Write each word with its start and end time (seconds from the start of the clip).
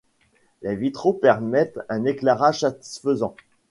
Les 0.63 0.75
vitraux 0.75 1.13
permettent 1.13 1.77
un 1.87 2.05
éclairage 2.05 2.61
satisfaisant. 2.61 3.35